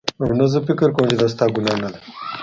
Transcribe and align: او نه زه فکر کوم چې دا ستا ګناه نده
او 0.21 0.25
نه 0.39 0.45
زه 0.51 0.59
فکر 0.67 0.89
کوم 0.95 1.05
چې 1.09 1.15
دا 1.21 1.27
ستا 1.33 1.45
ګناه 1.55 1.77
نده 1.81 1.99